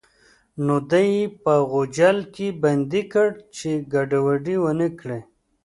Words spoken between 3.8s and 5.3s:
ګډوډي ونه کړي.